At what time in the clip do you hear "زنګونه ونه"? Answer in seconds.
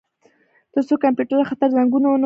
1.77-2.09